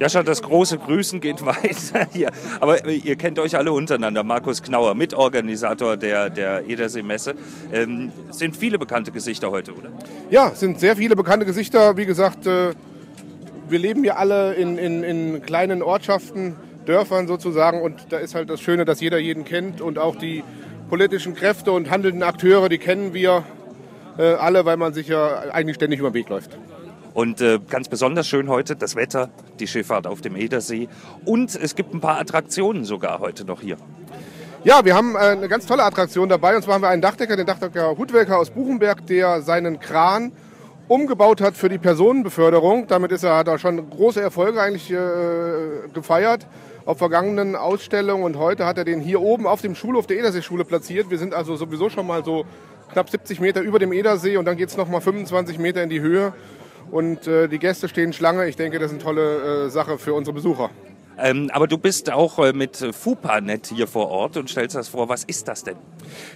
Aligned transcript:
Jascha, 0.00 0.24
das 0.24 0.42
große 0.42 0.78
Grüßen 0.78 1.20
geht 1.20 1.44
weiter 1.46 2.08
hier. 2.12 2.30
Aber 2.60 2.84
ihr 2.88 3.16
kennt 3.16 3.38
euch 3.38 3.56
alle 3.56 3.72
untereinander. 3.72 4.24
Markus 4.24 4.60
Knauer, 4.60 4.94
Mitorganisator 4.94 5.96
der, 5.96 6.30
der 6.30 6.68
Edersee-Messe. 6.68 7.34
Ähm, 7.72 8.10
sind 8.30 8.56
viele 8.56 8.78
bekannte 8.78 9.12
Gesichter 9.12 9.52
heute, 9.52 9.72
oder? 9.72 9.90
Ja, 10.30 10.50
sind 10.50 10.80
sehr 10.80 10.96
viele 10.96 11.14
bekannte 11.14 11.46
Gesichter. 11.46 11.96
Wie 11.96 12.06
gesagt, 12.06 12.46
äh, 12.46 12.72
wir 13.68 13.78
leben 13.78 14.02
hier 14.02 14.18
alle 14.18 14.54
in, 14.54 14.78
in, 14.78 15.04
in 15.04 15.42
kleinen 15.42 15.80
Ortschaften, 15.80 16.56
Dörfern 16.86 17.28
sozusagen. 17.28 17.80
Und 17.80 18.06
da 18.10 18.18
ist 18.18 18.34
halt 18.34 18.50
das 18.50 18.60
Schöne, 18.60 18.84
dass 18.84 19.00
jeder 19.00 19.18
jeden 19.18 19.44
kennt. 19.44 19.80
Und 19.80 20.00
auch 20.00 20.16
die 20.16 20.42
politischen 20.90 21.36
Kräfte 21.36 21.70
und 21.70 21.88
handelnden 21.88 22.24
Akteure, 22.24 22.68
die 22.68 22.78
kennen 22.78 23.14
wir 23.14 23.44
äh, 24.18 24.34
alle, 24.34 24.64
weil 24.64 24.76
man 24.76 24.92
sich 24.92 25.06
ja 25.06 25.38
eigentlich 25.52 25.76
ständig 25.76 26.00
über 26.00 26.10
den 26.10 26.14
Weg 26.14 26.28
läuft. 26.28 26.58
Und 27.14 27.40
äh, 27.40 27.60
ganz 27.70 27.88
besonders 27.88 28.26
schön 28.26 28.48
heute 28.48 28.74
das 28.74 28.96
Wetter, 28.96 29.30
die 29.60 29.68
Schifffahrt 29.68 30.08
auf 30.08 30.20
dem 30.20 30.34
Edersee. 30.34 30.88
Und 31.24 31.54
es 31.54 31.76
gibt 31.76 31.94
ein 31.94 32.00
paar 32.00 32.18
Attraktionen 32.18 32.84
sogar 32.84 33.20
heute 33.20 33.44
noch 33.44 33.60
hier. 33.60 33.76
Ja, 34.64 34.84
wir 34.84 34.96
haben 34.96 35.14
äh, 35.14 35.18
eine 35.18 35.48
ganz 35.48 35.64
tolle 35.64 35.84
Attraktion 35.84 36.28
dabei. 36.28 36.56
Und 36.56 36.62
zwar 36.62 36.74
haben 36.74 36.82
wir 36.82 36.88
einen 36.88 37.02
Dachdecker, 37.02 37.36
den 37.36 37.46
Dachdecker 37.46 37.96
Hutwelker 37.96 38.36
aus 38.36 38.50
Buchenberg, 38.50 39.06
der 39.06 39.42
seinen 39.42 39.78
Kran 39.78 40.32
umgebaut 40.88 41.40
hat 41.40 41.56
für 41.56 41.68
die 41.68 41.78
Personenbeförderung. 41.78 42.88
Damit 42.88 43.12
ist 43.12 43.22
er, 43.22 43.36
hat 43.36 43.46
er 43.46 43.58
schon 43.58 43.88
große 43.88 44.20
Erfolge 44.20 44.60
eigentlich 44.60 44.90
äh, 44.90 45.88
gefeiert 45.94 46.48
auf 46.84 46.98
vergangenen 46.98 47.54
Ausstellungen. 47.54 48.24
Und 48.24 48.38
heute 48.38 48.66
hat 48.66 48.76
er 48.76 48.84
den 48.84 49.00
hier 49.00 49.20
oben 49.20 49.46
auf 49.46 49.62
dem 49.62 49.76
Schulhof 49.76 50.08
der 50.08 50.18
Edersee-Schule 50.18 50.64
platziert. 50.64 51.10
Wir 51.10 51.18
sind 51.18 51.32
also 51.32 51.54
sowieso 51.54 51.90
schon 51.90 52.08
mal 52.08 52.24
so 52.24 52.44
knapp 52.92 53.08
70 53.08 53.38
Meter 53.38 53.60
über 53.60 53.78
dem 53.78 53.92
Edersee 53.92 54.36
und 54.36 54.46
dann 54.46 54.56
geht 54.56 54.70
es 54.70 54.76
nochmal 54.76 55.00
25 55.00 55.58
Meter 55.58 55.80
in 55.82 55.90
die 55.90 56.00
Höhe 56.00 56.32
und 56.94 57.26
äh, 57.26 57.48
die 57.48 57.58
Gäste 57.58 57.88
stehen 57.88 58.12
Schlange. 58.12 58.46
Ich 58.46 58.54
denke, 58.54 58.78
das 58.78 58.92
ist 58.92 58.94
eine 58.94 59.02
tolle 59.02 59.66
äh, 59.66 59.68
Sache 59.68 59.98
für 59.98 60.14
unsere 60.14 60.32
Besucher. 60.32 60.70
Ähm, 61.18 61.50
aber 61.52 61.66
du 61.66 61.76
bist 61.76 62.12
auch 62.12 62.38
äh, 62.38 62.52
mit 62.52 62.76
FUPANet 62.76 63.66
hier 63.66 63.88
vor 63.88 64.10
Ort 64.10 64.36
und 64.36 64.48
stellst 64.48 64.76
das 64.76 64.86
vor. 64.86 65.08
Was 65.08 65.24
ist 65.24 65.48
das 65.48 65.64
denn? 65.64 65.74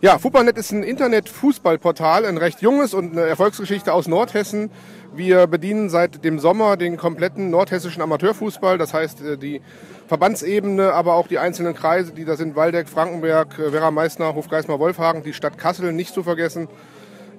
Ja, 0.00 0.18
FUPANet 0.18 0.56
ist 0.56 0.72
ein 0.72 0.82
Internet-Fußballportal, 0.82 2.24
ein 2.24 2.38
recht 2.38 2.62
junges 2.62 2.94
und 2.94 3.12
eine 3.12 3.26
Erfolgsgeschichte 3.26 3.92
aus 3.92 4.08
Nordhessen. 4.08 4.70
Wir 5.14 5.46
bedienen 5.46 5.90
seit 5.90 6.24
dem 6.24 6.38
Sommer 6.38 6.78
den 6.78 6.96
kompletten 6.96 7.50
nordhessischen 7.50 8.00
Amateurfußball, 8.00 8.78
das 8.78 8.94
heißt 8.94 9.20
äh, 9.20 9.36
die 9.36 9.60
Verbandsebene, 10.08 10.94
aber 10.94 11.16
auch 11.16 11.28
die 11.28 11.38
einzelnen 11.38 11.74
Kreise, 11.74 12.12
die 12.12 12.24
da 12.24 12.36
sind, 12.36 12.56
Waldeck, 12.56 12.88
Frankenberg, 12.88 13.58
äh, 13.58 13.74
Werra 13.74 13.90
Meißner, 13.90 14.34
Hofgeismar, 14.34 14.78
Wolfhagen, 14.78 15.22
die 15.22 15.34
Stadt 15.34 15.58
Kassel 15.58 15.92
nicht 15.92 16.14
zu 16.14 16.22
vergessen 16.22 16.68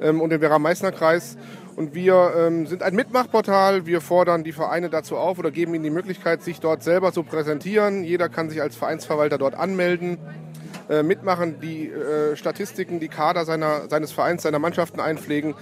ähm, 0.02 0.22
und 0.22 0.30
den 0.30 0.39
Werra 0.39 0.59
Meißner 0.59 0.91
Kreis. 0.91 1.36
Und 1.78 1.94
wir 1.94 2.33
ähm, 2.36 2.66
sind 2.66 2.81
ein 2.81 2.95
Mitmachportal. 2.95 3.86
Wir 3.86 4.02
fordern 4.02 4.44
die 4.44 4.52
Vereine 4.52 4.89
dazu 4.89 5.16
auf 5.16 5.38
oder 5.38 5.52
geben 5.52 5.75
ihnen 5.75 5.84
die 5.84 5.92
Möglichkeit, 5.92 6.42
sich 6.42 6.59
dort 6.59 6.81
selber 6.81 7.14
zu 7.14 7.22
präsentieren. 7.22 8.03
Jeder 8.03 8.30
kann 8.30 8.50
sich 8.50 8.64
als 8.64 8.75
Vereinsverwalter 8.75 9.38
dort 9.38 9.53
anmelden, 9.53 10.17
äh, 10.89 11.03
mitmachen, 11.03 11.59
die 11.61 11.88
äh, 11.88 12.36
Statistiken, 12.36 13.00
die 13.00 13.09
Kader 13.09 13.45
seiner, 13.45 13.89
seines 13.89 14.11
Vereins, 14.11 14.42
seiner 14.42 14.58
Mannschaften 14.58 15.00
einpflegen. 15.00 15.53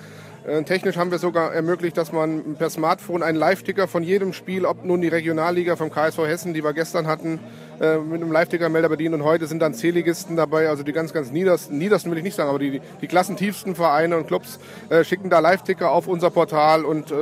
Äh, 0.47 0.63
technisch 0.63 0.95
haben 0.95 1.11
wir 1.11 1.19
sogar 1.19 1.53
ermöglicht, 1.53 1.97
dass 1.97 2.13
man 2.13 2.55
per 2.55 2.69
Smartphone 2.69 3.21
einen 3.21 3.37
Live-Ticker 3.37 3.89
von 3.89 4.01
jedem 4.01 4.31
Spiel, 4.31 4.65
ob 4.65 4.85
nun 4.85 5.01
die 5.01 5.09
Regionalliga 5.09 5.75
vom 5.75 5.91
KSV 5.91 6.19
Hessen, 6.19 6.53
die 6.53 6.63
wir 6.63 6.71
gestern 6.71 7.07
hatten, 7.07 7.41
äh, 7.79 7.97
mit 7.97 8.21
einem 8.21 8.31
Live-Ticker-Melder 8.31 8.89
bedienen. 8.89 9.15
Und 9.15 9.23
heute 9.23 9.47
sind 9.47 9.59
dann 9.59 9.73
Zähligisten 9.73 10.35
dabei, 10.35 10.69
also 10.69 10.83
die 10.83 10.91
ganz, 10.91 11.13
ganz 11.13 11.31
niedersten, 11.31 11.77
niedersten 11.77 12.11
will 12.11 12.17
ich 12.17 12.23
nicht 12.23 12.35
sagen, 12.35 12.49
aber 12.49 12.59
die, 12.59 12.81
die 13.01 13.07
klassentiefsten 13.07 13.75
Vereine 13.75 14.17
und 14.17 14.27
Clubs 14.27 14.59
äh, 14.89 15.03
schicken 15.03 15.29
da 15.29 15.39
Live-Ticker 15.39 15.91
auf 15.91 16.07
unser 16.07 16.29
Portal. 16.29 16.85
Und 16.85 17.11
äh, 17.11 17.15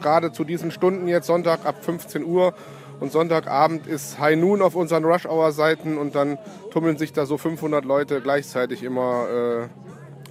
gerade 0.00 0.32
zu 0.32 0.44
diesen 0.44 0.70
Stunden 0.70 1.08
jetzt, 1.08 1.26
Sonntag 1.26 1.64
ab 1.64 1.84
15 1.84 2.24
Uhr, 2.24 2.54
und 3.00 3.12
Sonntagabend 3.12 3.86
ist 3.86 4.18
High 4.18 4.36
Noon 4.36 4.60
auf 4.60 4.74
unseren 4.74 5.04
Rush-Hour-Seiten 5.04 5.98
und 5.98 6.16
dann 6.16 6.36
tummeln 6.72 6.98
sich 6.98 7.12
da 7.12 7.26
so 7.26 7.38
500 7.38 7.84
Leute 7.84 8.20
gleichzeitig 8.20 8.82
immer 8.82 9.28
äh, 9.28 9.68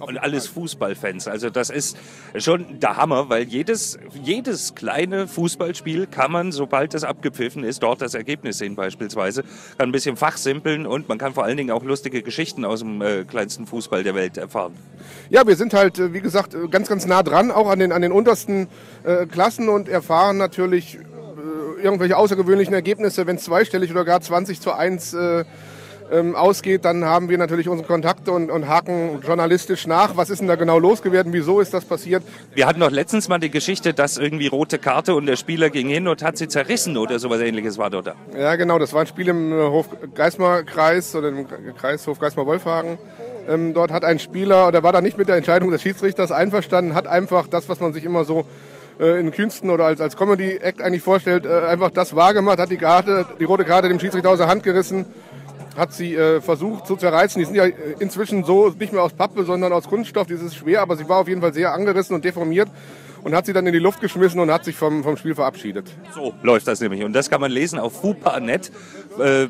und 0.00 0.18
alles 0.18 0.46
Fußballfans. 0.48 1.28
Also 1.28 1.50
das 1.50 1.70
ist 1.70 1.96
schon 2.36 2.80
der 2.80 2.96
Hammer, 2.96 3.28
weil 3.28 3.44
jedes, 3.44 3.98
jedes 4.22 4.74
kleine 4.74 5.26
Fußballspiel 5.26 6.06
kann 6.06 6.32
man, 6.32 6.52
sobald 6.52 6.94
das 6.94 7.04
abgepfiffen 7.04 7.64
ist, 7.64 7.82
dort 7.82 8.02
das 8.02 8.14
Ergebnis 8.14 8.58
sehen 8.58 8.76
beispielsweise. 8.76 9.42
Kann 9.76 9.88
ein 9.88 9.92
bisschen 9.92 10.16
fachsimpeln 10.16 10.86
und 10.86 11.08
man 11.08 11.18
kann 11.18 11.34
vor 11.34 11.44
allen 11.44 11.56
Dingen 11.56 11.70
auch 11.70 11.82
lustige 11.82 12.22
Geschichten 12.22 12.64
aus 12.64 12.80
dem 12.80 13.02
äh, 13.02 13.24
kleinsten 13.24 13.66
Fußball 13.66 14.02
der 14.02 14.14
Welt 14.14 14.36
erfahren. 14.36 14.74
Ja, 15.30 15.46
wir 15.46 15.56
sind 15.56 15.74
halt, 15.74 15.98
äh, 15.98 16.12
wie 16.12 16.20
gesagt, 16.20 16.54
äh, 16.54 16.68
ganz, 16.68 16.88
ganz 16.88 17.06
nah 17.06 17.22
dran, 17.22 17.50
auch 17.50 17.68
an 17.68 17.78
den, 17.78 17.92
an 17.92 18.02
den 18.02 18.12
untersten 18.12 18.68
äh, 19.04 19.26
Klassen 19.26 19.68
und 19.68 19.88
erfahren 19.88 20.36
natürlich 20.36 20.96
äh, 20.96 21.82
irgendwelche 21.82 22.16
außergewöhnlichen 22.16 22.74
Ergebnisse, 22.74 23.26
wenn 23.26 23.36
es 23.36 23.44
zweistellig 23.44 23.90
oder 23.90 24.04
gar 24.04 24.20
20 24.20 24.60
zu 24.60 24.72
1 24.72 25.14
äh, 25.14 25.44
ähm, 26.12 26.34
ausgeht, 26.34 26.84
dann 26.84 27.04
haben 27.04 27.28
wir 27.28 27.38
natürlich 27.38 27.68
unsere 27.68 27.86
Kontakte 27.86 28.32
und, 28.32 28.50
und 28.50 28.68
haken 28.68 29.20
journalistisch 29.26 29.86
nach. 29.86 30.16
Was 30.16 30.30
ist 30.30 30.40
denn 30.40 30.48
da 30.48 30.56
genau 30.56 30.78
losgeworden? 30.78 31.32
Wieso 31.32 31.60
ist 31.60 31.74
das 31.74 31.84
passiert? 31.84 32.22
Wir 32.54 32.66
hatten 32.66 32.80
doch 32.80 32.90
letztens 32.90 33.28
mal 33.28 33.38
die 33.38 33.50
Geschichte, 33.50 33.94
dass 33.94 34.16
irgendwie 34.16 34.46
rote 34.46 34.78
Karte 34.78 35.14
und 35.14 35.26
der 35.26 35.36
Spieler 35.36 35.70
ging 35.70 35.88
hin 35.88 36.08
und 36.08 36.22
hat 36.22 36.36
sie 36.38 36.48
zerrissen 36.48 36.96
oder 36.96 37.18
sowas 37.18 37.40
ähnliches 37.40 37.78
war 37.78 37.90
dort 37.90 38.08
da. 38.08 38.14
Ja, 38.36 38.56
genau. 38.56 38.78
Das 38.78 38.92
war 38.92 39.02
ein 39.02 39.06
Spiel 39.06 39.28
im 39.28 39.52
äh, 39.52 39.68
Hof-Geismar-Kreis 39.68 41.14
oder 41.14 41.28
im 41.28 41.46
Kreis 41.76 42.06
Hof-Geismar-Wolfhagen. 42.06 42.98
Ähm, 43.48 43.74
dort 43.74 43.90
hat 43.90 44.04
ein 44.04 44.18
Spieler, 44.18 44.72
der 44.72 44.82
war 44.82 44.92
da 44.92 45.00
nicht 45.00 45.18
mit 45.18 45.28
der 45.28 45.36
Entscheidung 45.36 45.70
des 45.70 45.82
Schiedsrichters 45.82 46.32
einverstanden, 46.32 46.94
hat 46.94 47.06
einfach 47.06 47.46
das, 47.46 47.68
was 47.68 47.80
man 47.80 47.92
sich 47.92 48.04
immer 48.04 48.24
so 48.24 48.46
äh, 49.00 49.18
in 49.18 49.30
Künsten 49.30 49.70
oder 49.70 49.86
als, 49.86 50.00
als 50.00 50.16
Comedy-Act 50.16 50.82
eigentlich 50.82 51.02
vorstellt, 51.02 51.46
äh, 51.46 51.66
einfach 51.66 51.90
das 51.90 52.14
wahrgemacht, 52.14 52.58
hat 52.58 52.70
die, 52.70 52.76
Karte, 52.76 53.26
die 53.38 53.44
rote 53.44 53.64
Karte 53.64 53.88
dem 53.88 54.00
Schiedsrichter 54.00 54.30
aus 54.30 54.38
der 54.38 54.48
Hand 54.48 54.64
gerissen 54.64 55.06
hat 55.78 55.92
sie 55.92 56.14
äh, 56.14 56.40
versucht 56.40 56.86
zu 56.86 56.96
zerreißen. 56.96 57.38
Die 57.38 57.46
sind 57.46 57.54
ja 57.54 57.64
äh, 57.64 57.74
inzwischen 58.00 58.44
so 58.44 58.68
nicht 58.68 58.92
mehr 58.92 59.02
aus 59.02 59.12
Pappe, 59.12 59.44
sondern 59.44 59.72
aus 59.72 59.88
Kunststoff. 59.88 60.26
Das 60.26 60.42
ist 60.42 60.56
schwer, 60.56 60.82
aber 60.82 60.96
sie 60.96 61.08
war 61.08 61.18
auf 61.18 61.28
jeden 61.28 61.40
Fall 61.40 61.54
sehr 61.54 61.72
angerissen 61.72 62.14
und 62.14 62.24
deformiert 62.24 62.68
und 63.22 63.34
hat 63.34 63.46
sie 63.46 63.52
dann 63.52 63.66
in 63.66 63.72
die 63.72 63.78
Luft 63.78 64.00
geschmissen 64.00 64.40
und 64.40 64.50
hat 64.50 64.64
sich 64.64 64.76
vom, 64.76 65.02
vom 65.02 65.16
Spiel 65.16 65.34
verabschiedet. 65.34 65.86
So 66.14 66.34
läuft 66.42 66.66
das 66.66 66.80
nämlich. 66.80 67.04
Und 67.04 67.12
das 67.12 67.30
kann 67.30 67.40
man 67.40 67.50
lesen 67.50 67.78
auf 67.78 68.00
fupa.net. 68.00 68.70
Äh, 69.18 69.46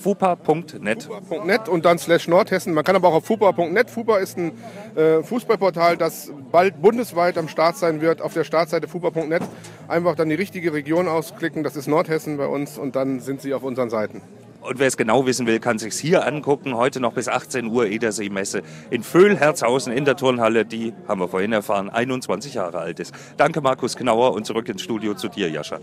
fupa.net. 0.00 1.04
Fupa.net 1.04 1.68
und 1.68 1.84
dann 1.84 1.98
slash 1.98 2.28
Nordhessen. 2.28 2.74
Man 2.74 2.84
kann 2.84 2.96
aber 2.96 3.08
auch 3.08 3.14
auf 3.14 3.26
fupa.net. 3.26 3.90
Fupa 3.90 4.18
ist 4.18 4.38
ein 4.38 4.52
äh, 4.94 5.22
Fußballportal, 5.22 5.96
das 5.96 6.32
bald 6.52 6.80
bundesweit 6.80 7.38
am 7.38 7.48
Start 7.48 7.76
sein 7.76 8.00
wird. 8.00 8.22
Auf 8.22 8.34
der 8.34 8.44
Startseite 8.44 8.88
fupa.net 8.88 9.42
einfach 9.88 10.14
dann 10.14 10.28
die 10.28 10.34
richtige 10.34 10.72
Region 10.72 11.08
ausklicken. 11.08 11.62
Das 11.62 11.76
ist 11.76 11.88
Nordhessen 11.88 12.36
bei 12.36 12.46
uns 12.46 12.78
und 12.78 12.96
dann 12.96 13.20
sind 13.20 13.40
sie 13.40 13.54
auf 13.54 13.62
unseren 13.62 13.90
Seiten. 13.90 14.22
Und 14.60 14.78
wer 14.78 14.86
es 14.88 14.96
genau 14.96 15.26
wissen 15.26 15.46
will, 15.46 15.60
kann 15.60 15.78
sich 15.78 15.94
hier 15.94 16.26
angucken. 16.26 16.76
Heute 16.76 17.00
noch 17.00 17.12
bis 17.12 17.28
18 17.28 17.66
Uhr 17.68 17.86
Edersee-Messe 17.86 18.62
in 18.90 19.02
Vöhl-Herzhausen 19.02 19.92
in 19.92 20.04
der 20.04 20.16
Turnhalle, 20.16 20.64
die, 20.64 20.92
haben 21.06 21.20
wir 21.20 21.28
vorhin 21.28 21.52
erfahren, 21.52 21.88
21 21.90 22.54
Jahre 22.54 22.78
alt 22.78 23.00
ist. 23.00 23.14
Danke 23.36 23.60
Markus 23.60 23.96
Knauer 23.96 24.32
und 24.32 24.44
zurück 24.46 24.68
ins 24.68 24.82
Studio 24.82 25.14
zu 25.14 25.28
dir, 25.28 25.48
Jascha. 25.48 25.78